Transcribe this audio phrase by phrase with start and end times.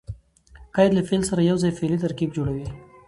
[0.75, 2.67] قید له فعل سره یوځای فعلي ترکیب جوړوي.